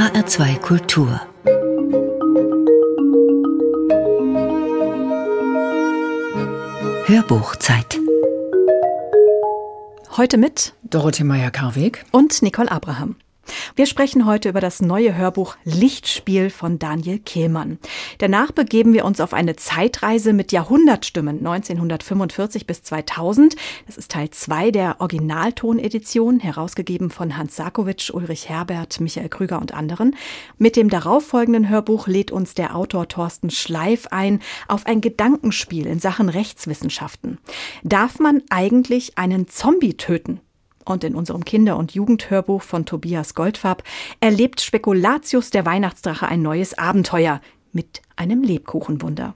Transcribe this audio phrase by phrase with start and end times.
[0.00, 1.20] HR2 Kultur.
[7.04, 7.98] Hörbuchzeit.
[10.16, 12.06] Heute mit Dorothee Meyer-Karweg.
[12.12, 13.16] und Nicole Abraham.
[13.76, 17.78] Wir sprechen heute über das neue Hörbuch Lichtspiel von Daniel Kehlmann.
[18.18, 23.56] Danach begeben wir uns auf eine Zeitreise mit Jahrhundertstimmen 1945 bis 2000.
[23.86, 29.74] Das ist Teil 2 der Originaltonedition, herausgegeben von Hans Sarkowitsch, Ulrich Herbert, Michael Krüger und
[29.74, 30.16] anderen.
[30.58, 36.00] Mit dem darauffolgenden Hörbuch lädt uns der Autor Thorsten Schleif ein auf ein Gedankenspiel in
[36.00, 37.38] Sachen Rechtswissenschaften.
[37.82, 40.40] Darf man eigentlich einen Zombie töten?
[40.90, 43.84] Und in unserem Kinder- und Jugendhörbuch von Tobias Goldfarb
[44.18, 47.40] erlebt Spekulatius der Weihnachtsdrache ein neues Abenteuer
[47.70, 49.34] mit einem Lebkuchenwunder.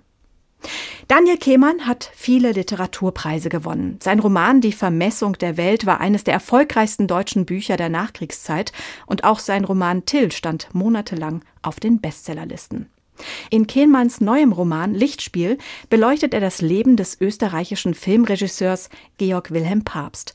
[1.07, 3.99] Daniel Kehmann hat viele Literaturpreise gewonnen.
[4.03, 8.73] Sein Roman Die Vermessung der Welt war eines der erfolgreichsten deutschen Bücher der Nachkriegszeit
[9.07, 12.89] und auch sein Roman Till stand monatelang auf den Bestsellerlisten.
[13.51, 20.35] In Kehlmanns neuem Roman Lichtspiel beleuchtet er das Leben des österreichischen Filmregisseurs Georg Wilhelm Pabst.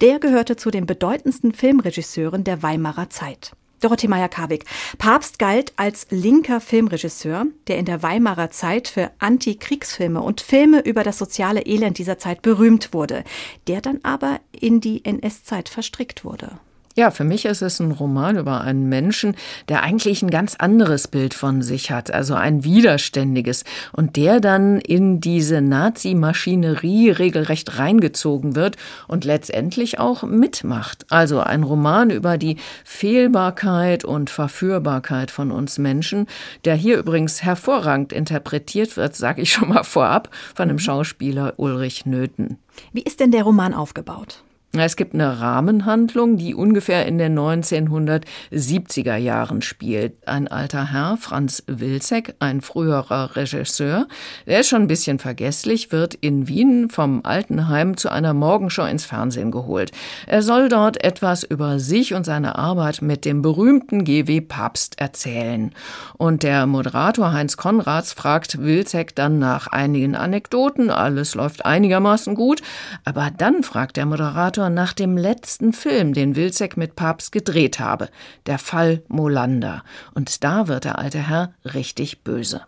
[0.00, 3.52] Der gehörte zu den bedeutendsten Filmregisseuren der Weimarer Zeit.
[3.80, 4.64] Dorothee Meyer-Karwig.
[4.98, 11.02] Papst galt als linker Filmregisseur, der in der Weimarer Zeit für Antikriegsfilme und Filme über
[11.02, 13.24] das soziale Elend dieser Zeit berühmt wurde,
[13.66, 16.60] der dann aber in die NS-Zeit verstrickt wurde.
[16.96, 19.36] Ja, für mich ist es ein Roman über einen Menschen,
[19.68, 24.80] der eigentlich ein ganz anderes Bild von sich hat, also ein widerständiges, und der dann
[24.80, 31.06] in diese Nazi-Maschinerie regelrecht reingezogen wird und letztendlich auch mitmacht.
[31.10, 36.26] Also ein Roman über die Fehlbarkeit und Verführbarkeit von uns Menschen,
[36.64, 42.04] der hier übrigens hervorragend interpretiert wird, sage ich schon mal vorab, von dem Schauspieler Ulrich
[42.04, 42.58] Nöthen.
[42.92, 44.42] Wie ist denn der Roman aufgebaut?
[44.72, 50.12] Es gibt eine Rahmenhandlung, die ungefähr in den 1970er Jahren spielt.
[50.28, 54.06] Ein alter Herr, Franz Wilczek, ein früherer Regisseur,
[54.46, 59.04] der ist schon ein bisschen vergesslich, wird in Wien vom Altenheim zu einer Morgenshow ins
[59.04, 59.90] Fernsehen geholt.
[60.28, 65.72] Er soll dort etwas über sich und seine Arbeit mit dem berühmten GW Papst erzählen.
[66.16, 72.62] Und der Moderator Heinz Konrads fragt Wilczek dann nach einigen Anekdoten, alles läuft einigermaßen gut,
[73.04, 77.80] aber dann fragt der Moderator Autor nach dem letzten Film, den Wilczek mit Papst gedreht
[77.80, 78.10] habe,
[78.44, 79.82] der Fall Molander.
[80.12, 82.66] Und da wird der alte Herr richtig böse.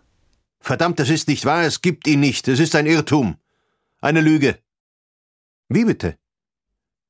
[0.59, 3.37] Verdammt, das ist nicht wahr, es gibt ihn nicht, es ist ein Irrtum.
[4.01, 4.57] Eine Lüge.
[5.69, 6.17] Wie bitte?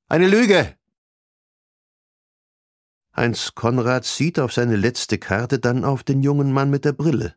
[0.10, 0.76] Eine Lüge.
[3.16, 7.36] Heinz Konrad sieht auf seine letzte Karte, dann auf den jungen Mann mit der Brille.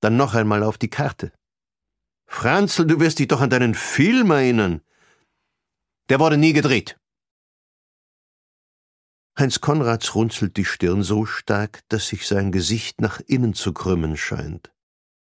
[0.00, 1.30] Dann noch einmal auf die Karte.
[2.26, 4.80] Franzl, du wirst dich doch an deinen Film erinnern.
[6.08, 6.98] Der wurde nie gedreht.
[9.38, 14.16] Heinz Konrads runzelt die Stirn so stark, dass sich sein Gesicht nach innen zu krümmen
[14.16, 14.72] scheint.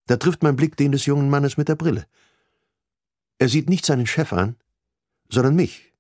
[0.06, 2.06] Da trifft mein Blick den des jungen Mannes mit der Brille.
[3.40, 4.58] Er sieht nicht seinen Chef an,
[5.30, 5.94] sondern mich.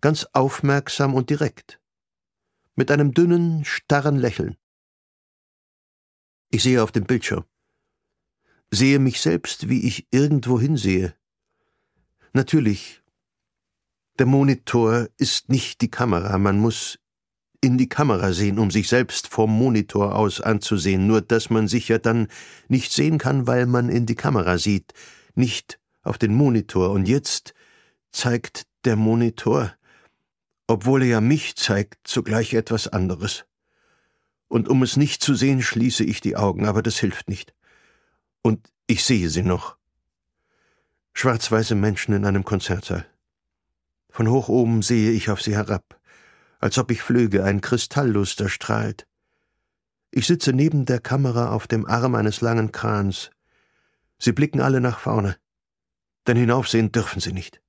[0.00, 1.80] Ganz aufmerksam und direkt.
[2.74, 4.56] Mit einem dünnen, starren Lächeln.
[6.50, 7.44] Ich sehe auf dem Bildschirm.
[8.70, 11.14] Sehe mich selbst, wie ich irgendwo hinsehe.
[12.32, 13.02] Natürlich
[14.18, 16.98] der Monitor ist nicht die Kamera, man muss
[17.60, 21.88] in die Kamera sehen, um sich selbst vom Monitor aus anzusehen, nur dass man sich
[21.88, 22.28] ja dann
[22.68, 24.92] nicht sehen kann, weil man in die Kamera sieht,
[25.34, 26.90] nicht auf den Monitor.
[26.90, 27.54] Und jetzt
[28.12, 29.72] zeigt der Monitor,
[30.66, 33.44] obwohl er ja mich zeigt, zugleich etwas anderes.
[34.48, 37.54] Und um es nicht zu sehen, schließe ich die Augen, aber das hilft nicht.
[38.42, 39.76] Und ich sehe sie noch.
[41.14, 43.06] Schwarz-weiße Menschen in einem Konzertsaal.
[44.16, 46.00] Von hoch oben sehe ich auf sie herab,
[46.58, 49.06] als ob ich flöge, ein Kristallluster strahlt.
[50.10, 53.30] Ich sitze neben der Kamera auf dem Arm eines langen Krans.
[54.18, 55.36] Sie blicken alle nach vorne,
[56.26, 57.60] denn hinaufsehen dürfen sie nicht.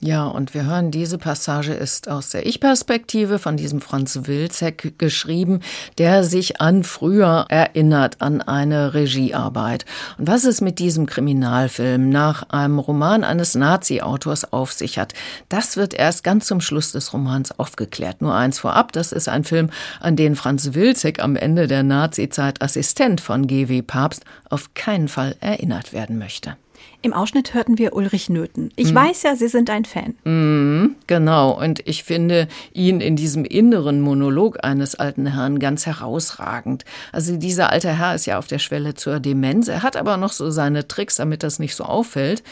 [0.00, 5.60] Ja, und wir hören, diese Passage ist aus der Ich-Perspektive von diesem Franz Wilczek geschrieben,
[5.96, 9.86] der sich an früher erinnert, an eine Regiearbeit.
[10.18, 15.14] Und was es mit diesem Kriminalfilm nach einem Roman eines Nazi-Autors auf sich hat,
[15.48, 18.20] das wird erst ganz zum Schluss des Romans aufgeklärt.
[18.20, 22.60] Nur eins vorab, das ist ein Film, an den Franz Wilczek am Ende der Nazi-Zeit
[22.60, 23.80] Assistent von G.W.
[23.80, 26.58] Papst auf keinen Fall erinnert werden möchte.
[27.02, 28.72] Im Ausschnitt hörten wir Ulrich Nöthen.
[28.74, 28.96] Ich mhm.
[28.96, 30.16] weiß ja, Sie sind ein Fan.
[30.24, 31.52] Mhm, genau.
[31.52, 36.84] Und ich finde ihn in diesem inneren Monolog eines alten Herrn ganz herausragend.
[37.12, 39.68] Also dieser alte Herr ist ja auf der Schwelle zur Demenz.
[39.68, 42.42] Er hat aber noch so seine Tricks, damit das nicht so auffällt.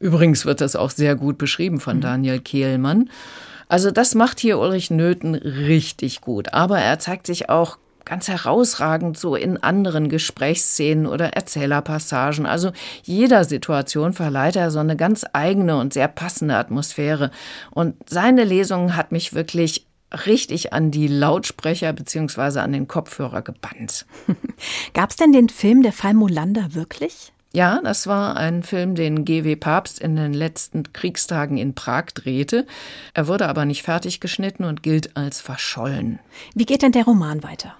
[0.00, 2.02] Übrigens wird das auch sehr gut beschrieben von mhm.
[2.02, 3.10] Daniel Kehlmann.
[3.68, 6.52] Also das macht hier Ulrich Nöthen richtig gut.
[6.52, 7.78] Aber er zeigt sich auch
[8.10, 12.44] ganz herausragend so in anderen Gesprächsszenen oder Erzählerpassagen.
[12.44, 12.72] Also
[13.04, 17.30] jeder Situation verleiht er so eine ganz eigene und sehr passende Atmosphäre.
[17.70, 19.86] Und seine Lesung hat mich wirklich
[20.26, 22.58] richtig an die Lautsprecher bzw.
[22.58, 24.06] an den Kopfhörer gebannt.
[24.92, 27.32] Gab es denn den Film Der Fall Molander wirklich?
[27.52, 29.54] Ja, das war ein Film, den G.W.
[29.54, 32.66] Papst in den letzten Kriegstagen in Prag drehte.
[33.14, 36.18] Er wurde aber nicht fertig geschnitten und gilt als verschollen.
[36.56, 37.76] Wie geht denn der Roman weiter?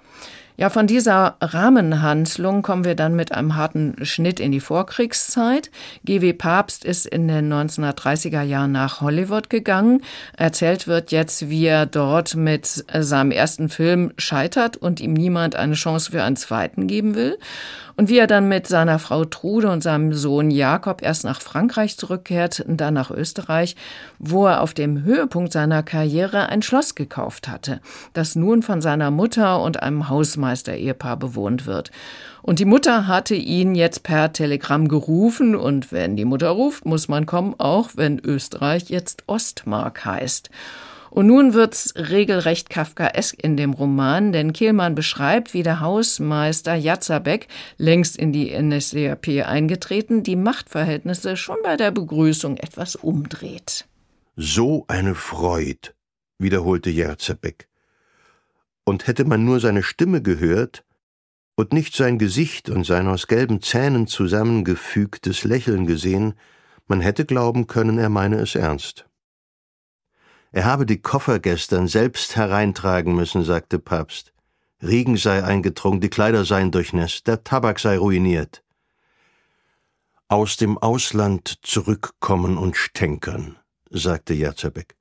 [0.61, 5.71] Ja, von dieser Rahmenhandlung kommen wir dann mit einem harten Schnitt in die Vorkriegszeit.
[6.05, 6.33] G.W.
[6.33, 10.03] Papst ist in den 1930er Jahren nach Hollywood gegangen.
[10.37, 15.73] Erzählt wird jetzt, wie er dort mit seinem ersten Film scheitert und ihm niemand eine
[15.73, 17.39] Chance für einen zweiten geben will.
[17.95, 21.97] Und wie er dann mit seiner Frau Trude und seinem Sohn Jakob erst nach Frankreich
[21.97, 23.75] zurückkehrt und dann nach Österreich,
[24.19, 27.81] wo er auf dem Höhepunkt seiner Karriere ein Schloss gekauft hatte,
[28.13, 31.91] das nun von seiner Mutter und einem Hausmeister-Ehepaar bewohnt wird.
[32.41, 37.07] Und die Mutter hatte ihn jetzt per Telegramm gerufen und wenn die Mutter ruft, muss
[37.07, 40.49] man kommen, auch wenn Österreich jetzt Ostmark heißt.
[41.11, 47.49] Und nun wird's regelrecht kafkaesk in dem Roman, denn Kehlmann beschreibt, wie der Hausmeister Jatzerbeck,
[47.77, 53.85] längst in die NSDAP eingetreten, die Machtverhältnisse schon bei der Begrüßung etwas umdreht.
[54.37, 55.89] So eine Freud,
[56.39, 57.67] wiederholte Jatzerbeck.
[58.85, 60.85] Und hätte man nur seine Stimme gehört
[61.55, 66.35] und nicht sein Gesicht und sein aus gelben Zähnen zusammengefügtes Lächeln gesehen,
[66.87, 69.05] man hätte glauben können, er meine es ernst.
[70.53, 74.33] Er habe die Koffer gestern selbst hereintragen müssen, sagte Papst.
[74.81, 78.63] Regen sei eingetrunken, die Kleider seien durchnässt, der Tabak sei ruiniert.
[80.27, 83.57] Aus dem Ausland zurückkommen und stänkern,
[83.89, 84.95] sagte Jarzabek.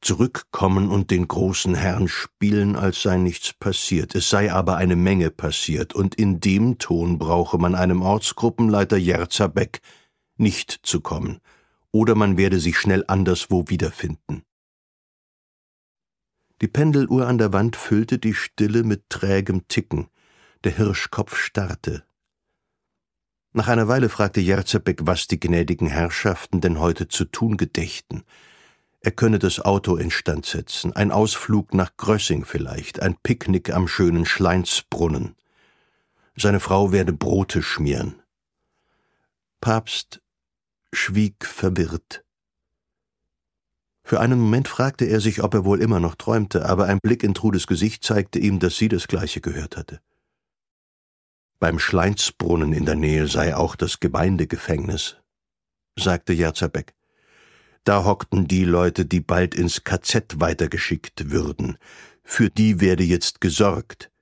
[0.00, 4.14] Zurückkommen und den großen Herrn spielen, als sei nichts passiert.
[4.14, 9.80] Es sei aber eine Menge passiert, und in dem Ton brauche man einem Ortsgruppenleiter Jerzabek
[10.36, 11.40] nicht zu kommen,
[11.90, 14.45] oder man werde sich schnell anderswo wiederfinden.
[16.62, 20.08] Die Pendeluhr an der Wand füllte die Stille mit trägem Ticken.
[20.64, 22.04] Der Hirschkopf starrte.
[23.52, 28.22] Nach einer Weile fragte Jerzebek, was die gnädigen Herrschaften denn heute zu tun gedächten.
[29.00, 34.26] Er könne das Auto instand setzen, ein Ausflug nach Grössing vielleicht, ein Picknick am schönen
[34.26, 35.36] Schleinsbrunnen.
[36.36, 38.22] Seine Frau werde Brote schmieren.
[39.60, 40.20] Papst
[40.92, 42.25] schwieg verwirrt.
[44.08, 47.24] Für einen Moment fragte er sich, ob er wohl immer noch träumte, aber ein Blick
[47.24, 50.00] in Trudes Gesicht zeigte ihm, dass sie das Gleiche gehört hatte.
[51.58, 55.16] Beim Schleinsbrunnen in der Nähe sei auch das Gemeindegefängnis,
[55.98, 56.94] sagte Jerzerbeck.
[57.82, 61.76] Da hockten die Leute, die bald ins KZ weitergeschickt würden.
[62.22, 64.12] Für die werde jetzt gesorgt.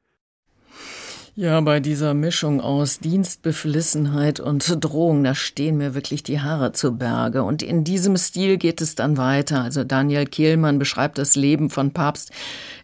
[1.37, 6.97] Ja, bei dieser Mischung aus Dienstbeflissenheit und Drohung, da stehen mir wirklich die Haare zu
[6.97, 7.43] Berge.
[7.43, 9.61] Und in diesem Stil geht es dann weiter.
[9.65, 12.31] Also Daniel Kehlmann beschreibt das Leben von Papst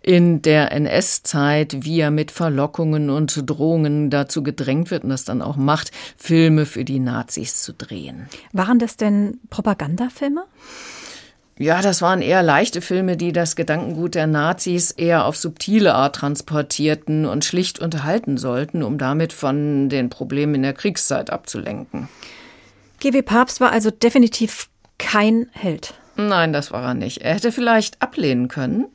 [0.02, 5.42] in der NS-Zeit, wie er mit Verlockungen und Drohungen dazu gedrängt wird und das dann
[5.42, 8.28] auch macht, Filme für die Nazis zu drehen.
[8.52, 10.42] Waren das denn Propagandafilme?
[11.60, 16.16] Ja, das waren eher leichte Filme, die das Gedankengut der Nazis eher auf subtile Art
[16.16, 22.08] transportierten und schlicht unterhalten sollten, um damit von den Problemen in der Kriegszeit abzulenken.
[23.00, 25.92] GW Papst war also definitiv kein Held.
[26.16, 27.18] Nein, das war er nicht.
[27.18, 28.86] Er hätte vielleicht ablehnen können,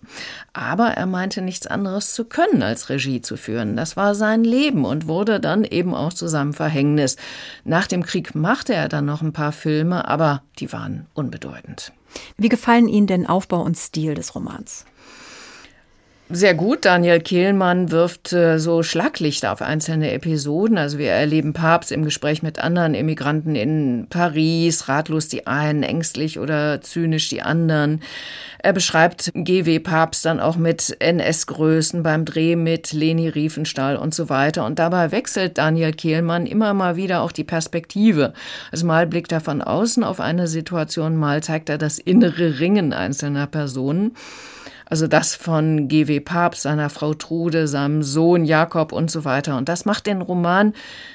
[0.54, 3.76] aber er meinte nichts anderes zu können, als Regie zu führen.
[3.76, 7.16] Das war sein Leben und wurde dann eben auch zu seinem Verhängnis.
[7.64, 11.94] Nach dem Krieg machte er dann noch ein paar Filme, aber die waren unbedeutend.
[12.38, 14.86] Wie gefallen Ihnen denn Aufbau und Stil des Romans?
[16.28, 16.86] Sehr gut.
[16.86, 20.80] Daniel Kehlmann wirft äh, so Schlaglichter auf einzelne Episoden.
[20.80, 26.40] Also wir erleben Papst im Gespräch mit anderen Immigranten in Paris, ratlos die einen, ängstlich
[26.40, 28.02] oder zynisch die anderen.
[28.58, 34.28] Er beschreibt GW Papst dann auch mit NS-Größen beim Dreh mit Leni Riefenstahl und so
[34.28, 34.66] weiter.
[34.66, 38.34] Und dabei wechselt Daniel Kehlmann immer mal wieder auch die Perspektive.
[38.72, 42.94] Also mal blickt er von außen auf eine Situation, mal zeigt er das innere Ringen
[42.94, 44.16] einzelner Personen.
[44.88, 46.20] Also das von G.W.
[46.20, 49.58] Papst, seiner Frau Trude, seinem Sohn Jakob und so weiter.
[49.58, 50.74] Und das macht den Roman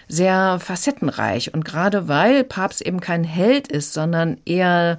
[0.08, 1.54] sehr facettenreich.
[1.54, 4.98] Und gerade weil Papst eben kein Held ist, sondern eher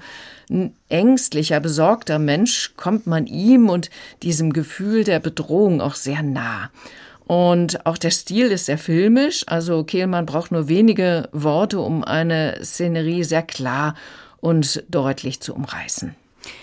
[0.49, 3.89] ein ängstlicher, besorgter Mensch, kommt man ihm und
[4.23, 6.69] diesem Gefühl der Bedrohung auch sehr nah.
[7.25, 9.43] Und auch der Stil ist sehr filmisch.
[9.47, 13.95] Also Kehlmann braucht nur wenige Worte, um eine Szenerie sehr klar
[14.41, 16.15] und deutlich zu umreißen.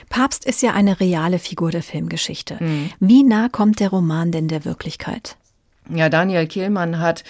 [0.08, 2.56] Papst ist ja eine reale Figur der Filmgeschichte.
[2.60, 2.90] Mhm.
[3.00, 5.36] Wie nah kommt der Roman denn der Wirklichkeit?
[5.88, 7.24] Ja, Daniel Kehlmann hat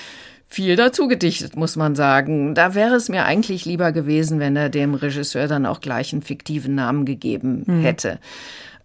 [0.49, 2.55] viel dazu gedichtet, muss man sagen.
[2.55, 6.23] Da wäre es mir eigentlich lieber gewesen, wenn er dem Regisseur dann auch gleich einen
[6.23, 7.85] fiktiven Namen gegeben mhm.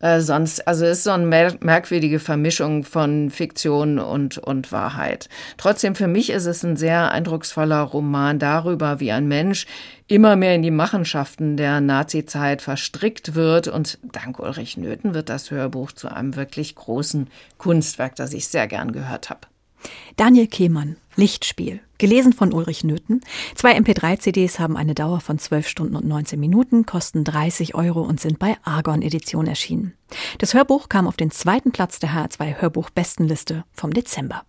[0.04, 5.30] Äh, sonst, also es ist so eine mer merkwürdige Vermischung von Fiktion und, und Wahrheit.
[5.56, 9.66] Trotzdem, für mich ist es ein sehr eindrucksvoller Roman darüber, wie ein Mensch
[10.08, 13.70] immer mehr in die Machenschaften der Nazizeit verstrickt wird.
[13.70, 18.68] Und dank Ulrich Nöthen wird das Hörbuch zu einem wirklich großen Kunstwerk, das ich sehr
[18.68, 19.53] gern gehört habe.
[20.16, 23.22] Daniel Kehmann, Lichtspiel, gelesen von Ulrich Nöthen.
[23.56, 28.20] Zwei MP3-CDs haben eine Dauer von 12 Stunden und 19 Minuten, kosten 30 Euro und
[28.20, 29.94] sind bei Argon Edition erschienen.
[30.40, 34.44] Das Hörbuch kam auf den zweiten Platz der HR2 Hörbuch-Bestenliste vom Dezember.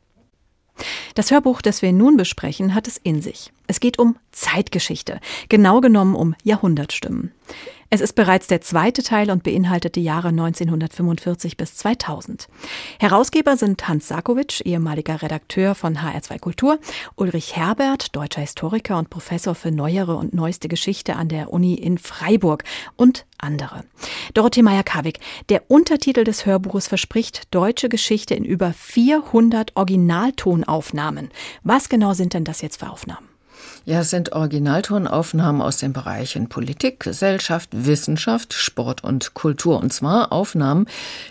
[1.15, 3.53] Das Hörbuch, das wir nun besprechen, hat es in sich.
[3.67, 7.33] Es geht um Zeitgeschichte, genau genommen um Jahrhundertstimmen.
[7.95, 12.49] Es ist bereits der zweite Teil und beinhaltet die Jahre 1945 bis 2000.
[12.99, 16.81] Herausgeber sind Hans Sakowitsch, ehemaliger Redakteur von HR2 Kultur,
[17.15, 21.99] Ulrich Herbert, deutscher Historiker und Professor für neuere und neueste Geschichte an der Uni in
[21.99, 22.65] Freiburg
[22.97, 23.85] und andere.
[24.35, 31.31] Dorothee Meyer-Karwig, der Untertitel des Hörbuches verspricht deutsche Geschichte in über 400 Originaltonaufnahmen.
[31.63, 33.29] Was genau sind denn das jetzt für Aufnahmen?
[33.87, 39.79] Ja, es sind Originaltonaufnahmen aus den Bereichen Politik, Gesellschaft, Wissenschaft, Sport und Kultur.
[39.79, 40.87] Und zwar Aufnahmen,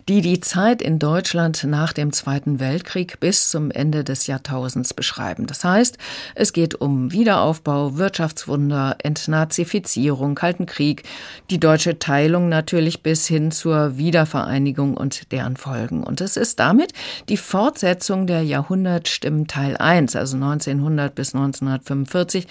[0.07, 5.47] die die Zeit in Deutschland nach dem Zweiten Weltkrieg bis zum Ende des Jahrtausends beschreiben.
[5.47, 5.97] Das heißt,
[6.35, 11.01] es geht um Wiederaufbau, Wirtschaftswunder, Entnazifizierung, Kalten Krieg,
[11.49, 16.03] die deutsche Teilung natürlich bis hin zur Wiedervereinigung und deren Folgen.
[16.03, 16.93] Und es ist damit
[17.29, 22.42] die Fortsetzung der Jahrhundertstimmen Teil 1, also 1900 bis 1945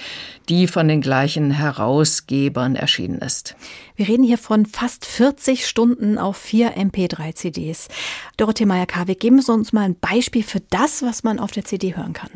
[0.49, 3.57] die von den gleichen Herausgebern erschienen ist.
[3.97, 7.89] Wir reden hier von fast 40 Stunden auf vier MP3-CDs.
[8.37, 11.97] Dorothee Meyer-Karwig, geben Sie uns mal ein Beispiel für das, was man auf der CD
[11.97, 12.31] hören kann.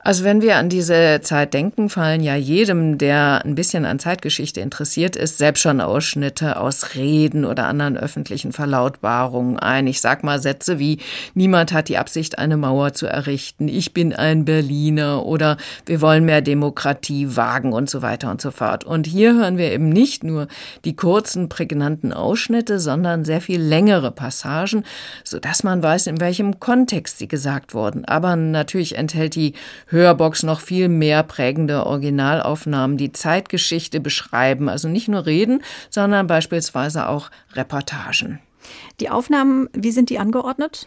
[0.00, 4.60] Also wenn wir an diese Zeit denken, fallen ja jedem, der ein bisschen an Zeitgeschichte
[4.60, 9.88] interessiert ist, selbst schon Ausschnitte aus Reden oder anderen öffentlichen Verlautbarungen ein.
[9.88, 11.00] Ich sag mal Sätze wie
[11.34, 16.24] niemand hat die Absicht, eine Mauer zu errichten, ich bin ein Berliner oder wir wollen
[16.24, 18.84] mehr Demokratie wagen und so weiter und so fort.
[18.84, 20.46] Und hier hören wir eben nicht nur
[20.84, 24.84] die kurzen, prägnanten Ausschnitte, sondern sehr viel längere Passagen,
[25.24, 28.04] sodass man weiß, in welchem Kontext sie gesagt wurden.
[28.04, 29.54] Aber natürlich enthält die
[29.88, 37.08] Hörbox noch viel mehr prägende Originalaufnahmen, die Zeitgeschichte beschreiben, also nicht nur Reden, sondern beispielsweise
[37.08, 38.40] auch Reportagen.
[39.00, 40.86] Die Aufnahmen, wie sind die angeordnet?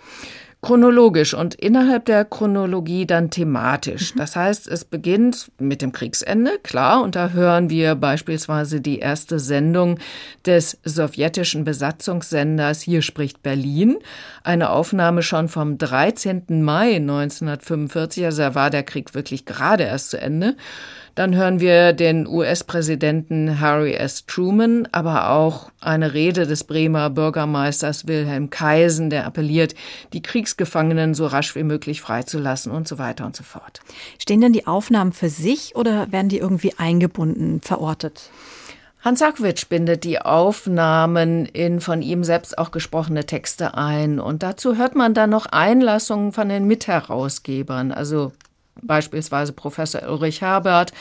[0.62, 4.13] Chronologisch und innerhalb der Chronologie dann thematisch.
[4.13, 4.20] Mhm.
[4.20, 9.39] Das heißt, es beginnt mit dem Kriegsende, klar, und da hören wir beispielsweise die erste
[9.39, 9.98] Sendung
[10.46, 13.98] des sowjetischen Besatzungssenders Hier spricht Berlin,
[14.44, 16.62] eine Aufnahme schon vom 13.
[16.62, 20.56] Mai 1945, also da war der Krieg wirklich gerade erst zu Ende.
[21.15, 24.25] Dann hören wir den US-Präsidenten Harry S.
[24.25, 29.75] Truman, aber auch eine Rede des Bremer Bürgermeisters Wilhelm Kaisen, der appelliert,
[30.13, 33.79] die Kriegsgefangenen so rasch wie möglich freizulassen und so weiter und so fort.
[34.20, 38.29] Stehen denn die Aufnahmen für sich oder werden die irgendwie eingebunden, verortet?
[39.01, 44.20] Hans Sakwitsch bindet die Aufnahmen in von ihm selbst auch gesprochene Texte ein.
[44.20, 48.31] Und dazu hört man dann noch Einlassungen von den Mitherausgebern, also
[48.81, 50.91] beispielsweise Professor Ulrich Herbert,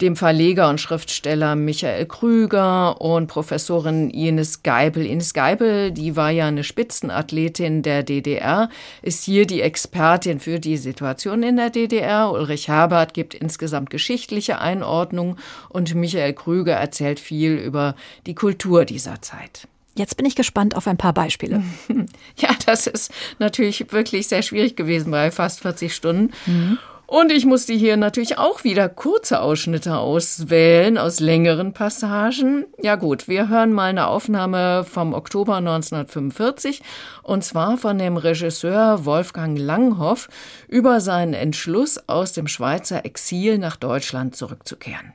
[0.00, 5.04] dem Verleger und Schriftsteller Michael Krüger und Professorin Ines Geibel.
[5.04, 8.68] Ines Geibel, die war ja eine Spitzenathletin der DDR,
[9.02, 12.30] ist hier die Expertin für die Situation in der DDR.
[12.32, 15.36] Ulrich Herbert gibt insgesamt geschichtliche Einordnung
[15.68, 17.94] und Michael Krüger erzählt viel über
[18.26, 19.68] die Kultur dieser Zeit.
[19.96, 21.62] Jetzt bin ich gespannt auf ein paar Beispiele.
[22.36, 26.32] Ja, das ist natürlich wirklich sehr schwierig gewesen bei fast 40 Stunden.
[26.46, 26.78] Mhm.
[27.10, 32.66] Und ich musste hier natürlich auch wieder kurze Ausschnitte auswählen aus längeren Passagen.
[32.80, 36.80] Ja gut, wir hören mal eine Aufnahme vom Oktober 1945
[37.24, 40.28] und zwar von dem Regisseur Wolfgang Langhoff
[40.68, 45.12] über seinen Entschluss aus dem Schweizer Exil nach Deutschland zurückzukehren.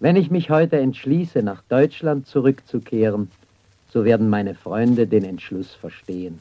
[0.00, 3.30] Wenn ich mich heute entschließe, nach Deutschland zurückzukehren,
[3.92, 6.40] so werden meine Freunde den Entschluss verstehen.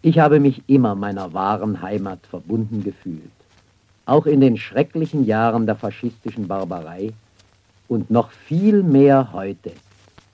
[0.00, 3.32] Ich habe mich immer meiner wahren Heimat verbunden gefühlt
[4.06, 7.12] auch in den schrecklichen Jahren der faschistischen Barbarei
[7.88, 9.72] und noch viel mehr heute,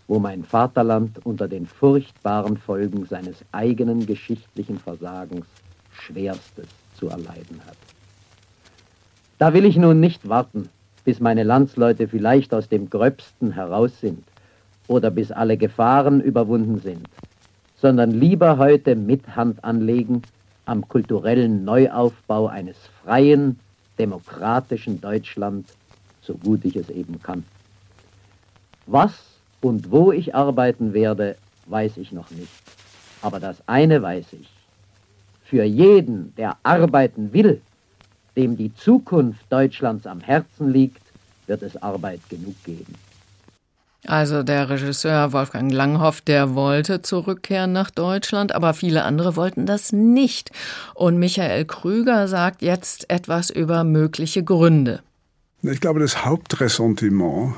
[0.08, 5.46] wo mein Vaterland unter den furchtbaren Folgen seines eigenen geschichtlichen Versagens
[5.92, 7.76] Schwerstes zu erleiden hat.
[9.38, 10.68] Da will ich nun nicht warten,
[11.04, 14.22] bis meine Landsleute vielleicht aus dem Gröbsten heraus sind
[14.86, 17.08] oder bis alle Gefahren überwunden sind,
[17.76, 20.22] sondern lieber heute mit Hand anlegen
[20.70, 23.58] am kulturellen Neuaufbau eines freien,
[23.98, 25.66] demokratischen Deutschland,
[26.22, 27.44] so gut ich es eben kann.
[28.86, 29.12] Was
[29.60, 31.36] und wo ich arbeiten werde,
[31.66, 32.52] weiß ich noch nicht.
[33.20, 34.48] Aber das eine weiß ich.
[35.42, 37.60] Für jeden, der arbeiten will,
[38.36, 41.02] dem die Zukunft Deutschlands am Herzen liegt,
[41.48, 42.94] wird es Arbeit genug geben.
[44.06, 49.92] Also der Regisseur Wolfgang Langhoff, der wollte zurückkehren nach Deutschland, aber viele andere wollten das
[49.92, 50.50] nicht.
[50.94, 55.02] Und Michael Krüger sagt jetzt etwas über mögliche Gründe.
[55.62, 57.54] Ich glaube, das Hauptressentiment,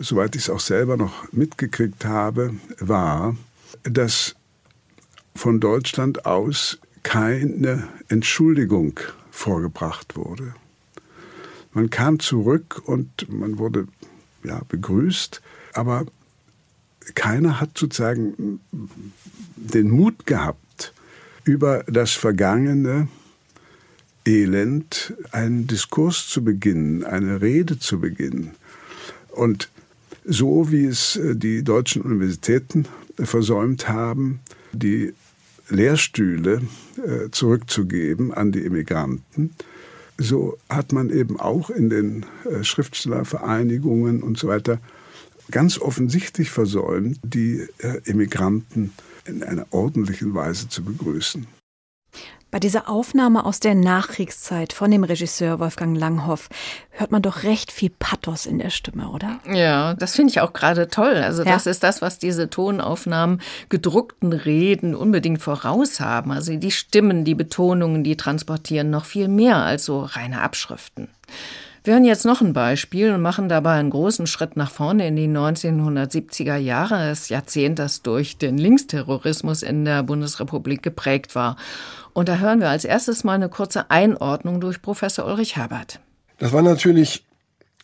[0.00, 3.36] soweit ich es auch selber noch mitgekriegt habe, war,
[3.84, 4.34] dass
[5.34, 8.98] von Deutschland aus keine Entschuldigung
[9.30, 10.54] vorgebracht wurde.
[11.72, 13.86] Man kam zurück und man wurde
[14.44, 15.40] ja, begrüßt,
[15.72, 16.06] aber
[17.14, 18.60] keiner hat sozusagen
[19.56, 20.92] den Mut gehabt,
[21.44, 23.08] über das vergangene
[24.26, 28.52] Elend einen Diskurs zu beginnen, eine Rede zu beginnen.
[29.30, 29.70] Und
[30.24, 32.86] so wie es äh, die deutschen Universitäten
[33.18, 34.40] versäumt haben,
[34.72, 35.14] die
[35.70, 36.62] Lehrstühle
[36.96, 39.54] äh, zurückzugeben an die Immigranten,
[40.18, 44.80] so hat man eben auch in den äh, Schriftstellervereinigungen und so weiter
[45.50, 47.66] ganz offensichtlich versäumt, die
[48.04, 48.92] Immigranten
[49.24, 51.46] in einer ordentlichen Weise zu begrüßen.
[52.50, 56.48] Bei dieser Aufnahme aus der Nachkriegszeit von dem Regisseur Wolfgang Langhoff
[56.90, 59.38] hört man doch recht viel Pathos in der Stimme, oder?
[59.52, 61.16] Ja, das finde ich auch gerade toll.
[61.16, 61.52] Also ja.
[61.52, 66.32] das ist das, was diese Tonaufnahmen gedruckten Reden unbedingt voraus haben.
[66.32, 71.08] Also die Stimmen, die Betonungen, die transportieren noch viel mehr als so reine Abschriften.
[71.84, 75.16] Wir hören jetzt noch ein Beispiel und machen dabei einen großen Schritt nach vorne in
[75.16, 81.56] die 1970er Jahre, das Jahrzehnt, das durch den Linksterrorismus in der Bundesrepublik geprägt war.
[82.12, 86.00] Und da hören wir als erstes mal eine kurze Einordnung durch Professor Ulrich Herbert.
[86.38, 87.24] Das war natürlich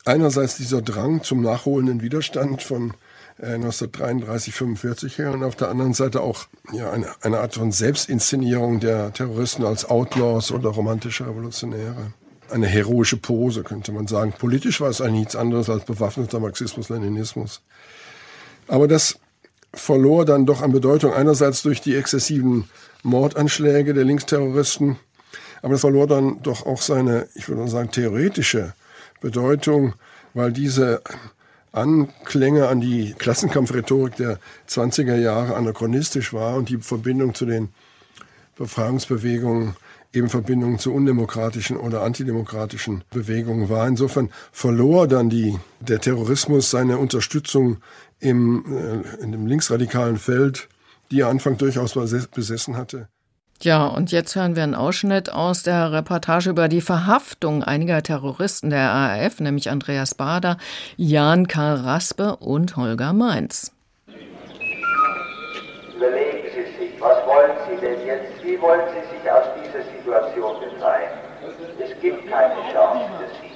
[0.05, 2.95] einerseits dieser Drang zum nachholenden Widerstand von
[3.39, 7.73] 1933, äh, 45 her und auf der anderen Seite auch ja, eine, eine Art von
[7.73, 12.13] Selbstinszenierung der Terroristen als Outlaws oder romantische Revolutionäre.
[12.55, 14.33] Eine heroische Pose, könnte man sagen.
[14.39, 17.63] Politisch war es eigentlich nichts anderes als bewaffneter Marxismus-Leninismus.
[18.69, 19.19] Aber das
[19.73, 22.71] verlor dann doch an Bedeutung einerseits durch die exzessiven
[23.03, 24.99] Mordanschläge der Linksterroristen.
[25.63, 28.75] Aber das verlor dann doch auch seine, ich würde sagen, theoretische
[29.21, 29.95] Bedeutung,
[30.33, 31.03] weil diese
[31.73, 34.39] Anklänge an die Klassenkampfrhetorik der
[34.69, 37.71] 20er Jahre anachronistisch war und die Verbindung zu den
[38.55, 39.75] Befreiungsbewegungen
[40.15, 43.87] eben Verbindung zu undemokratischen oder antidemokratischen Bewegungen war.
[43.87, 47.79] Insofern verlor dann die, der Terrorismus seine Unterstützung
[48.21, 50.69] im, äh, in dem linksradikalen Feld
[51.11, 53.09] die er Anfang durchaus besessen hatte.
[53.63, 58.71] Ja, und jetzt hören wir einen Ausschnitt aus der Reportage über die Verhaftung einiger Terroristen
[58.71, 60.59] der RAF, nämlich Andreas Bader,
[60.97, 63.73] Jan Karl Raspe und Holger Mainz.
[68.65, 71.13] Wollen Sie sich aus dieser Situation befreien?
[71.79, 73.53] Es gibt keine Chance für Sie.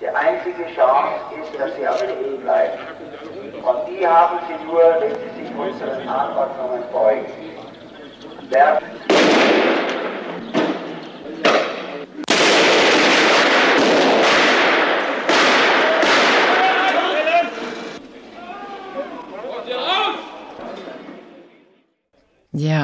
[0.00, 2.78] Die einzige Chance ist, dass Sie auf Leben bleiben.
[3.64, 7.24] Und die haben Sie nur, wenn Sie sich unseren Anordnungen beugen.
[8.50, 8.80] Wer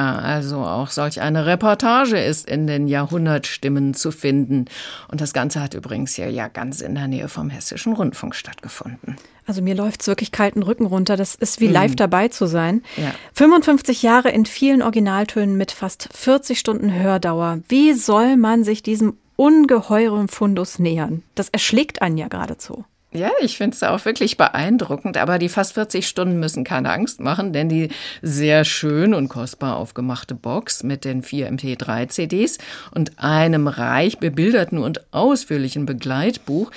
[0.01, 4.65] Ja, also auch solch eine Reportage ist in den Jahrhundertstimmen zu finden.
[5.09, 9.17] Und das Ganze hat übrigens hier ja ganz in der Nähe vom Hessischen Rundfunk stattgefunden.
[9.45, 11.17] Also mir läuft es wirklich kalten Rücken runter.
[11.17, 11.73] Das ist wie mhm.
[11.73, 12.81] live dabei zu sein.
[12.97, 13.13] Ja.
[13.33, 17.59] 55 Jahre in vielen Originaltönen mit fast 40 Stunden Hördauer.
[17.67, 21.21] Wie soll man sich diesem ungeheuren Fundus nähern?
[21.35, 22.85] Das erschlägt einen ja geradezu.
[23.13, 27.19] Ja, ich finde es auch wirklich beeindruckend, aber die fast 40 Stunden müssen keine Angst
[27.19, 27.89] machen, denn die
[28.21, 32.57] sehr schön und kostbar aufgemachte Box mit den vier MP3-CDs
[32.91, 36.71] und einem reich bebilderten und ausführlichen Begleitbuch,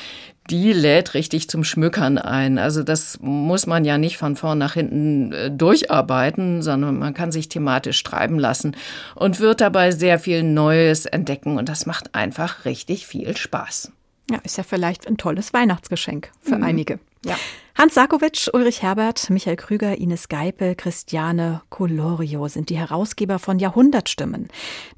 [0.51, 2.59] die lädt richtig zum Schmückern ein.
[2.59, 7.31] Also das muss man ja nicht von vorn nach hinten äh, durcharbeiten, sondern man kann
[7.31, 8.77] sich thematisch treiben lassen
[9.15, 13.93] und wird dabei sehr viel Neues entdecken und das macht einfach richtig viel Spaß.
[14.31, 16.65] Ja, ist ja vielleicht ein tolles Weihnachtsgeschenk für mhm.
[16.65, 16.99] einige.
[17.25, 17.37] Ja.
[17.77, 24.49] Hans Sarkowitsch, Ulrich Herbert, Michael Krüger, Ines Geipel, Christiane Colorio sind die Herausgeber von Jahrhundertstimmen.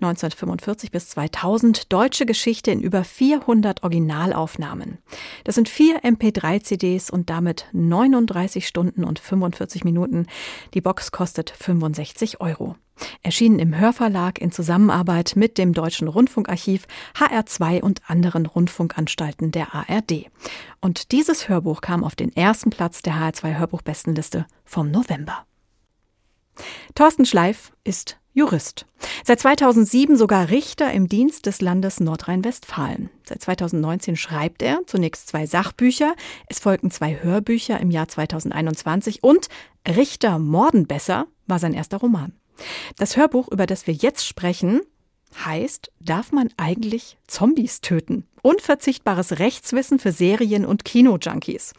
[0.02, 4.98] 1945 bis 2000 deutsche Geschichte in über 400 Originalaufnahmen.
[5.44, 10.26] Das sind vier MP3-CDs und damit 39 Stunden und 45 Minuten.
[10.74, 12.76] Die Box kostet 65 Euro.
[13.22, 20.30] Erschienen im Hörverlag in Zusammenarbeit mit dem Deutschen Rundfunkarchiv, HR2 und anderen Rundfunkanstalten der ARD.
[20.80, 25.44] Und dieses Hörbuch kam auf den ersten Platz der HR2 Hörbuchbestenliste vom November.
[26.94, 28.86] Thorsten Schleif ist Jurist.
[29.24, 33.08] Seit 2007 sogar Richter im Dienst des Landes Nordrhein-Westfalen.
[33.24, 36.14] Seit 2019 schreibt er zunächst zwei Sachbücher,
[36.48, 39.48] es folgten zwei Hörbücher im Jahr 2021 und
[39.88, 42.32] Richter morden besser war sein erster Roman.
[42.98, 44.80] Das Hörbuch, über das wir jetzt sprechen,
[45.44, 48.24] heißt, darf man eigentlich Zombies töten?
[48.42, 51.72] Unverzichtbares Rechtswissen für Serien- und Kinojunkies.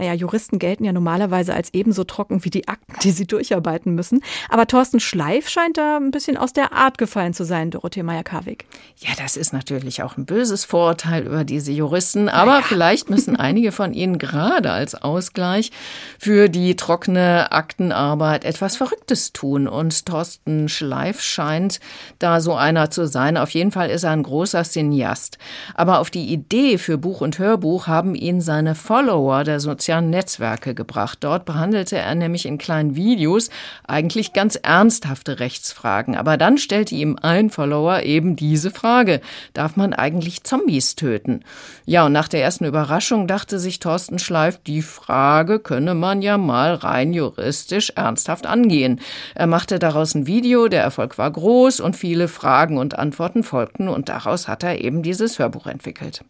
[0.00, 4.22] Naja, Juristen gelten ja normalerweise als ebenso trocken wie die Akten, die sie durcharbeiten müssen.
[4.48, 8.64] Aber Thorsten Schleif scheint da ein bisschen aus der Art gefallen zu sein, Dorothee Meyer-Karwig.
[8.96, 12.30] Ja, das ist natürlich auch ein böses Vorurteil über diese Juristen.
[12.30, 12.64] Aber naja.
[12.66, 15.70] vielleicht müssen einige von ihnen gerade als Ausgleich
[16.18, 19.68] für die trockene Aktenarbeit etwas Verrücktes tun.
[19.68, 21.78] Und Thorsten Schleif scheint
[22.18, 23.36] da so einer zu sein.
[23.36, 25.38] Auf jeden Fall ist er ein großer Cineast.
[25.74, 30.74] Aber auf die Idee für Buch und Hörbuch haben ihn seine Follower der sozialen Netzwerke
[30.74, 31.18] gebracht.
[31.20, 33.50] Dort behandelte er nämlich in kleinen Videos
[33.86, 36.16] eigentlich ganz ernsthafte Rechtsfragen.
[36.16, 39.20] Aber dann stellte ihm ein Follower eben diese Frage.
[39.52, 41.44] Darf man eigentlich Zombies töten?
[41.84, 46.38] Ja, und nach der ersten Überraschung dachte sich Thorsten Schleif, die Frage könne man ja
[46.38, 49.00] mal rein juristisch ernsthaft angehen.
[49.34, 53.88] Er machte daraus ein Video, der Erfolg war groß und viele Fragen und Antworten folgten
[53.88, 56.24] und daraus hat er eben dieses Hörbuch entwickelt.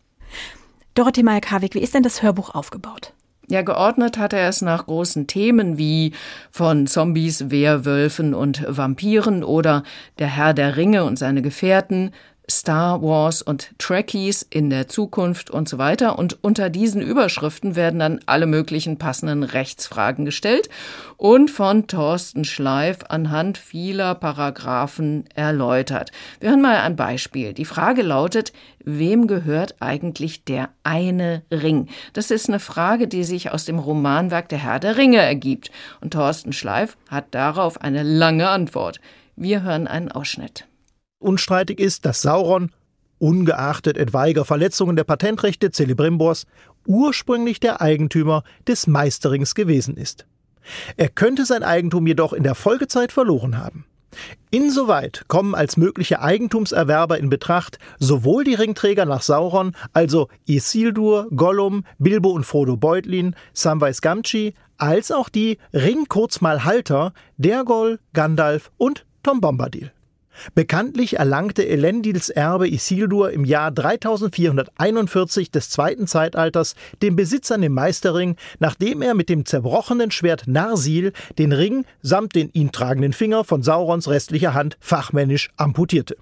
[0.94, 3.12] Dorothee Meyer-Karwig, wie ist denn das Hörbuch aufgebaut?
[3.50, 6.12] Ja, geordnet hat er es nach großen Themen wie
[6.53, 9.83] von Zombies, Werwölfen und Vampiren oder
[10.20, 12.12] Der Herr der Ringe und seine Gefährten,
[12.51, 16.19] Star Wars und Trekkies in der Zukunft und so weiter.
[16.19, 20.69] Und unter diesen Überschriften werden dann alle möglichen passenden Rechtsfragen gestellt
[21.17, 26.11] und von Thorsten Schleif anhand vieler Paragraphen erläutert.
[26.41, 27.53] Wir hören mal ein Beispiel.
[27.53, 28.53] Die Frage lautet,
[28.85, 31.89] wem gehört eigentlich der eine Ring?
[32.13, 35.71] Das ist eine Frage, die sich aus dem Romanwerk Der Herr der Ringe ergibt.
[36.01, 39.01] Und Thorsten Schleif hat darauf eine lange Antwort.
[39.37, 40.67] Wir hören einen Ausschnitt.
[41.21, 42.73] Unstreitig ist, dass Sauron,
[43.19, 46.47] ungeachtet etwaiger Verletzungen der Patentrechte Celebrimbors,
[46.87, 50.27] ursprünglich der Eigentümer des Meisterings gewesen ist.
[50.97, 53.85] Er könnte sein Eigentum jedoch in der Folgezeit verloren haben.
[54.51, 61.85] Insoweit kommen als mögliche Eigentumserwerber in Betracht sowohl die Ringträger nach Sauron, also Isildur, Gollum,
[61.99, 69.93] Bilbo und Frodo Beutlin, Samwise Gamgee, als auch die Ringkurzmalhalter Dergol, Gandalf und Tom Bombadil.
[70.55, 77.75] Bekanntlich erlangte Elendils Erbe Isildur im Jahr 3441 des zweiten Zeitalters den Besitz an dem
[77.75, 83.45] Meisterring, nachdem er mit dem zerbrochenen Schwert Narsil den Ring samt den ihn tragenden Finger
[83.45, 86.16] von Saurons restlicher Hand fachmännisch amputierte.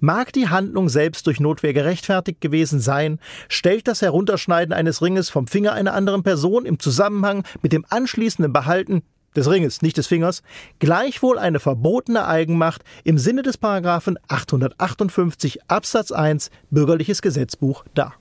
[0.00, 3.18] Mag die Handlung selbst durch Notwehr gerechtfertigt gewesen sein,
[3.48, 8.52] stellt das Herunterschneiden eines Ringes vom Finger einer anderen Person im Zusammenhang mit dem anschließenden
[8.52, 9.02] Behalten
[9.36, 10.42] des Ringes, nicht des Fingers,
[10.78, 18.14] gleichwohl eine verbotene Eigenmacht im Sinne des Paragraphen 858 Absatz 1 Bürgerliches Gesetzbuch dar.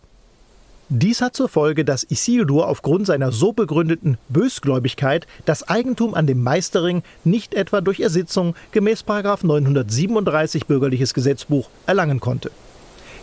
[0.89, 6.41] Dies hat zur Folge, dass Isildur aufgrund seiner so begründeten Bösgläubigkeit das Eigentum an dem
[6.41, 12.51] Meisterring nicht etwa durch Ersitzung gemäß 937 Bürgerliches Gesetzbuch erlangen konnte.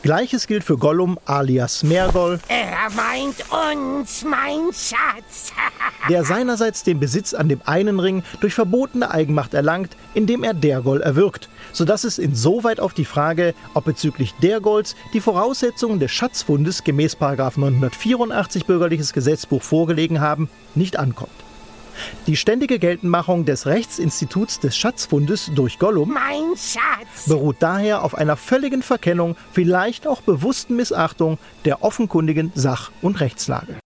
[0.04, 2.38] Gleiches gilt für Gollum alias Mergol.
[2.48, 5.50] Er meint uns, mein Schatz.
[6.10, 11.00] der seinerseits den Besitz an dem einen Ring durch verbotene Eigenmacht erlangt, indem er Dergol
[11.00, 17.18] erwürgt, sodass es insoweit auf die Frage, ob bezüglich Dergols die Voraussetzungen des Schatzfundes gemäß
[17.18, 21.32] 984 Bürgerliches Gesetzbuch vorgelegen haben, nicht ankommt.
[22.26, 26.16] Die ständige Geltendmachung des Rechtsinstituts des Schatzfundes durch Gollum
[27.26, 33.78] beruht daher auf einer völligen Verkennung, vielleicht auch bewussten Missachtung der offenkundigen Sach- und Rechtslage.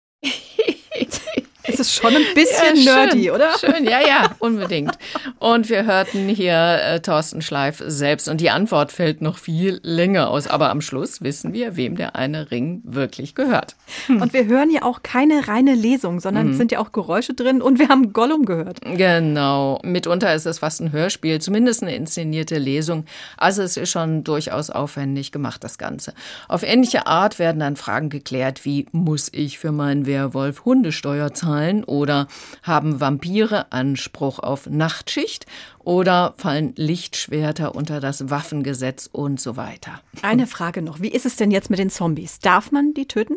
[1.67, 3.51] Es ist schon ein bisschen ja, nerdy, oder?
[3.59, 4.97] Schön, ja, ja, unbedingt.
[5.39, 10.31] Und wir hörten hier äh, Thorsten Schleif selbst und die Antwort fällt noch viel länger
[10.31, 10.47] aus.
[10.47, 13.77] Aber am Schluss wissen wir, wem der eine Ring wirklich gehört.
[14.07, 14.23] Hm.
[14.23, 16.53] Und wir hören ja auch keine reine Lesung, sondern mhm.
[16.53, 18.81] es sind ja auch Geräusche drin und wir haben Gollum gehört.
[18.83, 19.81] Genau.
[19.83, 23.05] Mitunter ist es fast ein Hörspiel, zumindest eine inszenierte Lesung.
[23.37, 26.15] Also es ist schon durchaus aufwendig gemacht, das Ganze.
[26.49, 31.56] Auf ähnliche Art werden dann Fragen geklärt wie, muss ich für meinen Werwolf Hundesteuer zahlen
[31.87, 32.29] oder
[32.63, 35.47] haben Vampire Anspruch auf Nachtschicht
[35.79, 40.01] oder fallen Lichtschwerter unter das Waffengesetz und so weiter.
[40.23, 42.39] Eine Frage noch, wie ist es denn jetzt mit den Zombies?
[42.41, 43.37] Darf man die töten?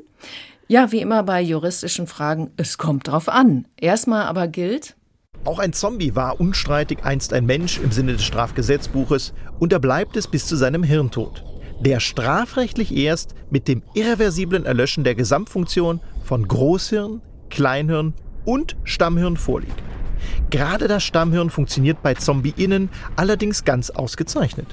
[0.68, 3.68] Ja, wie immer bei juristischen Fragen, es kommt drauf an.
[3.78, 4.96] Erstmal aber gilt,
[5.46, 10.18] auch ein Zombie war unstreitig einst ein Mensch im Sinne des Strafgesetzbuches und er bleibt
[10.18, 11.46] es bis zu seinem Hirntod,
[11.80, 18.14] der strafrechtlich erst mit dem irreversiblen Erlöschen der Gesamtfunktion von Großhirn, Kleinhirn
[18.46, 19.82] und Stammhirn vorliegt.
[20.50, 24.68] Gerade das Stammhirn funktioniert bei Zombie-Innen allerdings ganz ausgezeichnet.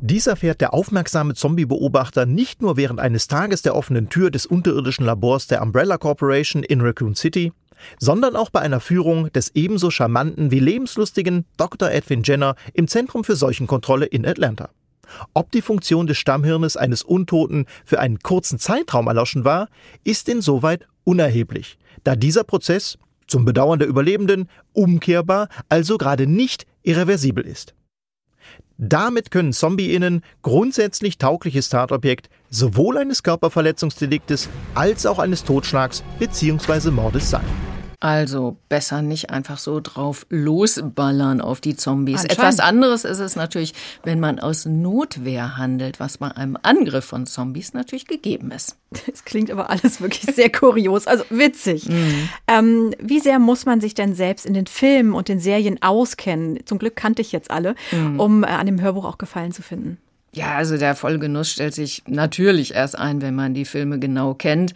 [0.00, 5.06] Dies erfährt der aufmerksame Zombie-Beobachter nicht nur während eines Tages der offenen Tür des unterirdischen
[5.06, 7.52] Labors der Umbrella Corporation in Raccoon City,
[7.98, 11.90] sondern auch bei einer Führung des ebenso charmanten wie lebenslustigen Dr.
[11.90, 14.70] Edwin Jenner im Zentrum für Seuchenkontrolle in Atlanta.
[15.34, 19.68] Ob die Funktion des Stammhirnes eines Untoten für einen kurzen Zeitraum erloschen war,
[20.04, 27.44] ist insoweit unerheblich, da dieser Prozess, zum Bedauern der Überlebenden, umkehrbar, also gerade nicht irreversibel
[27.44, 27.74] ist.
[28.78, 36.90] Damit können Zombie-Innen grundsätzlich taugliches Tatobjekt sowohl eines Körperverletzungsdeliktes als auch eines Totschlags bzw.
[36.90, 37.75] Mordes sein.
[38.00, 42.24] Also besser nicht einfach so drauf losballern auf die Zombies.
[42.24, 43.72] Etwas anderes ist es natürlich,
[44.04, 48.76] wenn man aus Notwehr handelt, was bei einem Angriff von Zombies natürlich gegeben ist.
[49.06, 51.88] Das klingt aber alles wirklich sehr kurios, also witzig.
[51.88, 52.28] Mhm.
[52.46, 56.60] Ähm, wie sehr muss man sich denn selbst in den Filmen und den Serien auskennen?
[56.66, 58.20] Zum Glück kannte ich jetzt alle, mhm.
[58.20, 59.98] um äh, an dem Hörbuch auch Gefallen zu finden.
[60.36, 64.74] Ja, also der Vollgenuss stellt sich natürlich erst ein, wenn man die Filme genau kennt.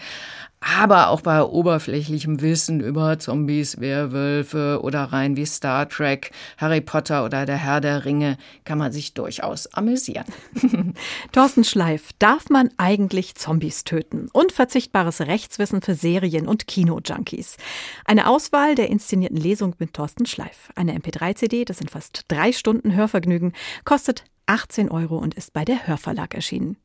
[0.62, 7.24] Aber auch bei oberflächlichem Wissen über Zombies, Werwölfe oder rein wie Star Trek, Harry Potter
[7.24, 10.26] oder der Herr der Ringe kann man sich durchaus amüsieren.
[11.32, 14.28] Thorsten Schleif, darf man eigentlich Zombies töten?
[14.34, 17.56] Unverzichtbares Rechtswissen für Serien- und Kino-Junkies.
[18.04, 20.70] Eine Auswahl der inszenierten Lesung mit Thorsten Schleif.
[20.76, 23.54] Eine MP3-CD, das sind fast drei Stunden Hörvergnügen,
[23.86, 26.76] kostet 18 Euro und ist bei der Hörverlag erschienen.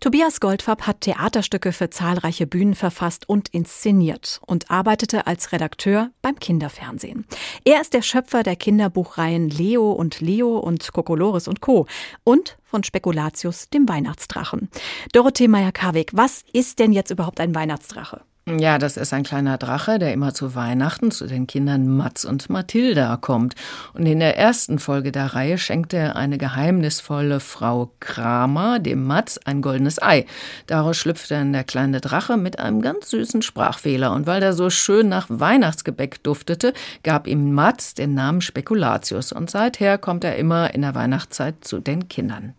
[0.00, 6.38] Tobias Goldfarb hat Theaterstücke für zahlreiche Bühnen verfasst und inszeniert und arbeitete als Redakteur beim
[6.38, 7.26] Kinderfernsehen.
[7.64, 11.86] Er ist der Schöpfer der Kinderbuchreihen Leo und Leo und Kokolores und Co.
[12.24, 14.68] und von Spekulatius, dem Weihnachtsdrachen.
[15.12, 18.22] Dorothee Meyer-Karweg, was ist denn jetzt überhaupt ein Weihnachtsdrache?
[18.46, 22.50] Ja, das ist ein kleiner Drache, der immer zu Weihnachten zu den Kindern Mats und
[22.50, 23.54] Mathilda kommt.
[23.94, 29.38] Und in der ersten Folge der Reihe schenkt er eine geheimnisvolle Frau Kramer dem Mats
[29.46, 30.26] ein goldenes Ei.
[30.66, 34.12] Daraus schlüpft dann der kleine Drache mit einem ganz süßen Sprachfehler.
[34.12, 39.32] Und weil er so schön nach Weihnachtsgebäck duftete, gab ihm Mats den Namen Spekulatius.
[39.32, 42.52] Und seither kommt er immer in der Weihnachtszeit zu den Kindern.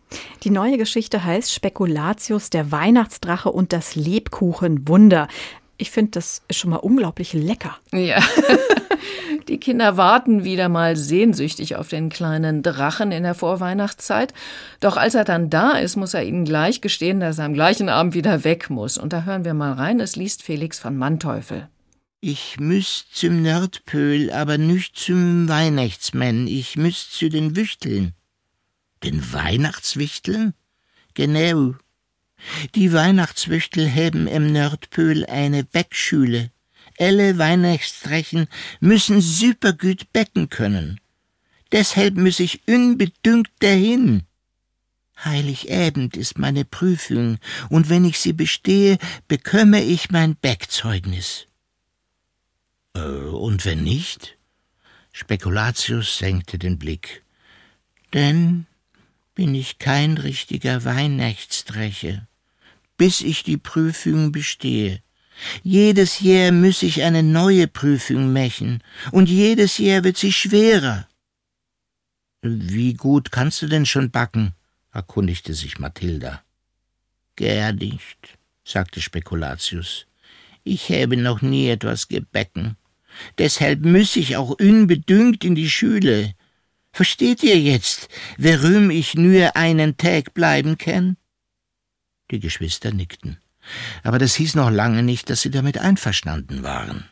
[0.43, 5.27] Die neue Geschichte heißt Spekulatius, der Weihnachtsdrache und das Lebkuchenwunder.
[5.77, 7.77] Ich finde, das ist schon mal unglaublich lecker.
[7.91, 8.19] Ja.
[9.47, 14.33] Die Kinder warten wieder mal sehnsüchtig auf den kleinen Drachen in der Vorweihnachtszeit.
[14.79, 17.89] Doch als er dann da ist, muss er ihnen gleich gestehen, dass er am gleichen
[17.89, 18.97] Abend wieder weg muss.
[18.97, 19.99] Und da hören wir mal rein.
[19.99, 21.69] Es liest Felix von Manteuffel.
[22.21, 26.47] Ich müsst zum Nördpöhl, aber nicht zum Weihnachtsmann.
[26.47, 28.13] Ich müsst zu den Wüchteln.
[29.03, 30.55] Den Weihnachtswichteln?
[31.13, 31.75] Genau.
[32.75, 36.51] Die Weihnachtswüchtel haben im Nördpöhl eine Backschule.
[36.99, 38.47] Alle Weihnachtsstrechen
[38.79, 40.99] müssen supergut becken können.
[41.71, 44.23] Deshalb muss ich unbedingt dahin.
[45.23, 47.37] Heiligabend ist meine Prüfung,
[47.69, 51.47] und wenn ich sie bestehe, bekomme ich mein Backzeugnis.
[52.93, 54.37] Äh, und wenn nicht?
[55.11, 57.23] Spekulatius senkte den Blick.
[58.13, 58.67] Denn
[59.33, 62.27] bin ich kein richtiger Weihnachtsdreche,
[62.97, 65.01] bis ich die Prüfung bestehe.
[65.63, 68.81] Jedes Jahr muss ich eine neue Prüfung machen,
[69.11, 71.07] und jedes Jahr wird sie schwerer.
[72.41, 74.53] Wie gut kannst du denn schon backen?
[74.91, 76.43] erkundigte sich Mathilda.
[77.35, 80.05] Gar nicht, sagte Spekulatius.
[80.63, 82.77] Ich habe noch nie etwas gebacken.
[83.37, 86.33] Deshalb muss ich auch unbedingt in die Schule.
[86.91, 91.17] Versteht ihr jetzt, warum ich nur einen Tag bleiben kann?
[92.31, 93.39] Die Geschwister nickten.
[94.03, 97.09] Aber das hieß noch lange nicht, dass sie damit einverstanden waren.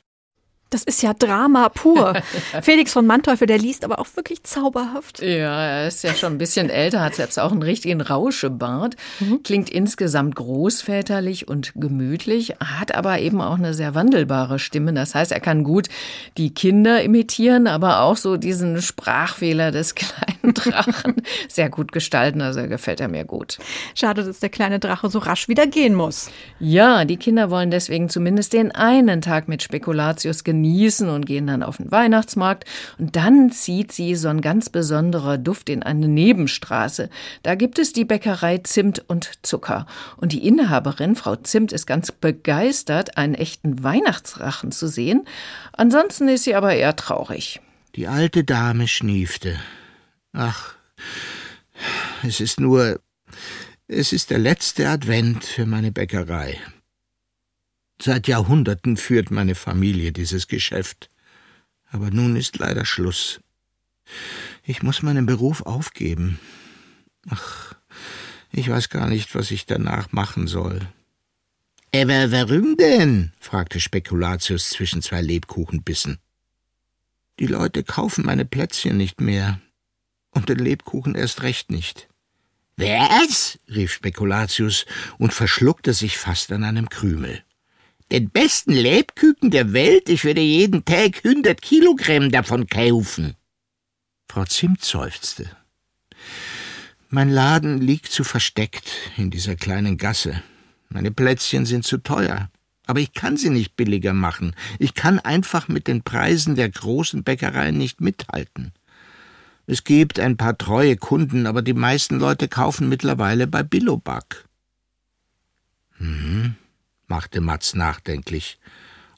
[0.74, 2.14] Das ist ja Drama pur.
[2.62, 5.22] Felix von Manteuffel, der liest aber auch wirklich zauberhaft.
[5.22, 9.44] Ja, er ist ja schon ein bisschen älter, hat selbst auch einen richtigen Rauschebart, mhm.
[9.44, 14.94] klingt insgesamt großväterlich und gemütlich, hat aber eben auch eine sehr wandelbare Stimme.
[14.94, 15.90] Das heißt, er kann gut
[16.38, 21.16] die Kinder imitieren, aber auch so diesen Sprachfehler des kleinen Drachen
[21.48, 22.42] sehr gut gestalten.
[22.42, 23.60] Also gefällt er mir gut.
[23.94, 26.32] Schade, dass der kleine Drache so rasch wieder gehen muss.
[26.60, 30.63] Ja, die Kinder wollen deswegen zumindest den einen Tag mit Spekulatius genießen
[31.10, 32.66] und gehen dann auf den Weihnachtsmarkt.
[32.98, 37.10] Und dann zieht sie so ein ganz besonderer Duft in eine Nebenstraße.
[37.44, 39.86] Da gibt es die Bäckerei Zimt und Zucker.
[40.18, 45.26] Und die Inhaberin, Frau Zimt, ist ganz begeistert, einen echten Weihnachtsrachen zu sehen.
[45.74, 47.62] Ansonsten ist sie aber eher traurig.
[47.96, 49.60] Die alte Dame schniefte.
[50.34, 50.76] Ach,
[52.24, 53.00] es ist nur.
[53.88, 56.58] Es ist der letzte Advent für meine Bäckerei.
[58.02, 61.10] Seit Jahrhunderten führt meine Familie dieses Geschäft.
[61.90, 63.40] Aber nun ist leider Schluss.
[64.64, 66.40] Ich muss meinen Beruf aufgeben.
[67.30, 67.76] Ach,
[68.52, 70.82] ich weiß gar nicht, was ich danach machen soll.
[71.96, 73.32] Aber warum denn?
[73.40, 76.18] fragte Spekulatius zwischen zwei Lebkuchenbissen.
[77.40, 79.60] Die Leute kaufen meine Plätzchen nicht mehr.
[80.32, 82.10] Und den Lebkuchen erst recht nicht.
[82.78, 83.60] Was?
[83.68, 84.86] rief Spekulatius
[85.20, 87.44] und verschluckte sich fast an einem Krümel.
[88.14, 93.34] Den besten Lebkuchen der Welt, ich würde jeden Tag hundert Kilogramm davon kaufen.
[94.30, 95.50] Frau Zimt seufzte.
[97.10, 100.44] Mein Laden liegt zu versteckt in dieser kleinen Gasse.
[100.90, 102.52] Meine Plätzchen sind zu teuer.
[102.86, 104.56] Aber ich kann sie nicht billiger machen.
[104.78, 108.74] Ich kann einfach mit den Preisen der großen Bäckereien nicht mithalten.
[109.66, 114.46] Es gibt ein paar treue Kunden, aber die meisten Leute kaufen mittlerweile bei Billoback.
[115.98, 116.58] Hm,
[117.14, 118.60] machte Matz nachdenklich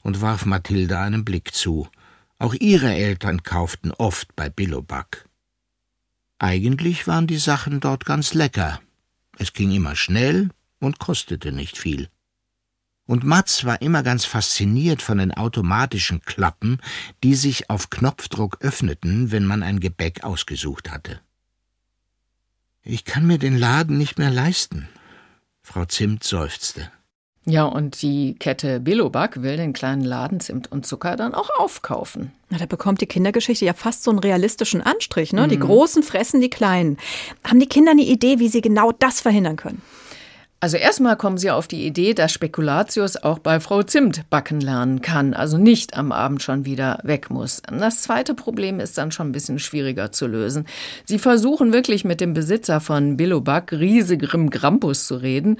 [0.02, 1.88] und warf Mathilda einen Blick zu.
[2.38, 5.26] Auch ihre Eltern kauften oft bei Billoback.
[6.38, 8.80] Eigentlich waren die Sachen dort ganz lecker.
[9.38, 12.10] Es ging immer schnell und kostete nicht viel
[13.06, 16.80] und Matz war immer ganz fasziniert von den automatischen Klappen,
[17.22, 21.20] die sich auf Knopfdruck öffneten, wenn man ein Gebäck ausgesucht hatte.
[22.82, 24.88] Ich kann mir den Laden nicht mehr leisten.
[25.62, 26.90] Frau Zimt seufzte.
[27.48, 32.32] Ja, und die Kette Billoback will den kleinen Laden Zimt und Zucker dann auch aufkaufen.
[32.50, 35.46] Na, da bekommt die Kindergeschichte ja fast so einen realistischen Anstrich, ne?
[35.46, 35.50] Mhm.
[35.50, 36.98] Die Großen fressen die Kleinen.
[37.44, 39.80] Haben die Kinder eine Idee, wie sie genau das verhindern können?
[40.58, 45.02] Also erstmal kommen sie auf die Idee, dass Spekulatius auch bei Frau Zimt backen lernen
[45.02, 47.60] kann, also nicht am Abend schon wieder weg muss.
[47.70, 50.66] Das zweite Problem ist dann schon ein bisschen schwieriger zu lösen.
[51.04, 55.58] Sie versuchen wirklich mit dem Besitzer von Billoback, Riese Grimm Grampus, zu reden,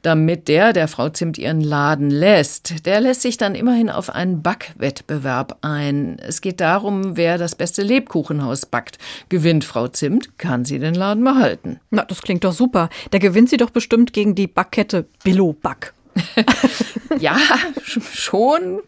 [0.00, 2.86] damit der der Frau Zimt ihren Laden lässt.
[2.86, 6.18] Der lässt sich dann immerhin auf einen Backwettbewerb ein.
[6.20, 8.96] Es geht darum, wer das beste Lebkuchenhaus backt.
[9.28, 11.80] Gewinnt Frau Zimt, kann sie den Laden behalten.
[11.90, 12.88] Na, das klingt doch super.
[13.10, 15.92] Da gewinnt sie doch bestimmt gegen die Backkette Billo Back.
[17.18, 17.36] ja,
[17.84, 18.80] schon.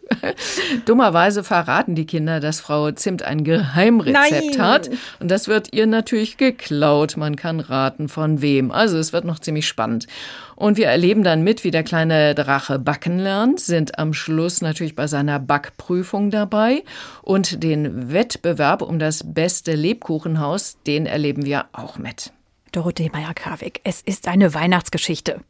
[0.85, 4.61] Dummerweise verraten die Kinder, dass Frau Zimt ein Geheimrezept Nein.
[4.61, 4.89] hat.
[5.19, 7.17] Und das wird ihr natürlich geklaut.
[7.17, 8.71] Man kann raten, von wem.
[8.71, 10.07] Also es wird noch ziemlich spannend.
[10.55, 14.95] Und wir erleben dann mit, wie der kleine Drache backen lernt, sind am Schluss natürlich
[14.95, 16.83] bei seiner Backprüfung dabei.
[17.21, 22.31] Und den Wettbewerb um das beste Lebkuchenhaus, den erleben wir auch mit.
[22.71, 25.41] Dorothee Meyer-Karwig, es ist eine Weihnachtsgeschichte.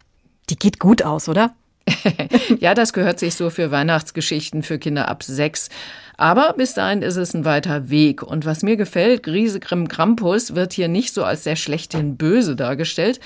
[0.49, 1.53] Die geht gut aus, oder?
[2.59, 5.69] ja, das gehört sich so für Weihnachtsgeschichten für Kinder ab sechs.
[6.17, 8.21] Aber bis dahin ist es ein weiter Weg.
[8.21, 13.19] Und was mir gefällt, Griesegrimm Krampus wird hier nicht so als der schlechthin Böse dargestellt,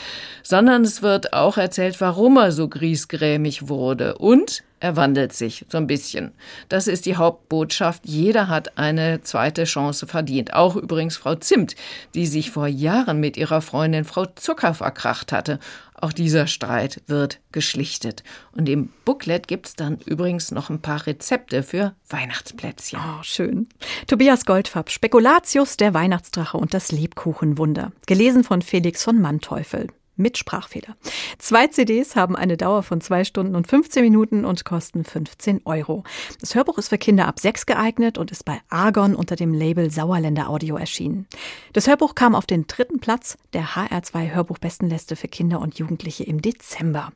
[0.44, 4.18] sondern es wird auch erzählt, warum er so griesgrämig wurde.
[4.18, 6.32] Und er wandelt sich so ein bisschen.
[6.70, 8.06] Das ist die Hauptbotschaft.
[8.06, 10.54] Jeder hat eine zweite Chance verdient.
[10.54, 11.76] Auch übrigens Frau Zimt,
[12.14, 15.58] die sich vor Jahren mit ihrer Freundin Frau Zucker verkracht hatte.
[15.96, 18.24] Auch dieser Streit wird geschlichtet.
[18.52, 23.00] Und im Booklet gibt es dann übrigens noch ein paar Rezepte für Weihnachtsplätzchen.
[23.02, 23.68] Oh, schön.
[24.06, 27.92] Tobias Goldfarb, Spekulatius, der Weihnachtsdrache und das Lebkuchenwunder.
[28.06, 30.96] Gelesen von Felix von Manteuffel mit Sprachfehler.
[31.38, 36.04] Zwei CDs haben eine Dauer von zwei Stunden und 15 Minuten und kosten 15 Euro.
[36.40, 39.92] Das Hörbuch ist für Kinder ab sechs geeignet und ist bei Argon unter dem Label
[39.92, 41.28] Sauerländer Audio erschienen.
[41.74, 46.42] Das Hörbuch kam auf den dritten Platz der HR2 Hörbuchbestenliste für Kinder und Jugendliche im
[46.42, 47.12] Dezember.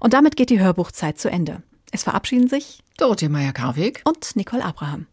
[0.00, 1.62] Und damit geht die Hörbuchzeit zu Ende.
[1.90, 5.06] Es verabschieden sich Dorothee Meyer-Karwig und Nicole Abraham.